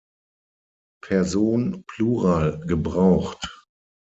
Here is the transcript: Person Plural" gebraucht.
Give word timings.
Person 1.05 1.83
Plural" 1.85 2.61
gebraucht. 2.65 3.67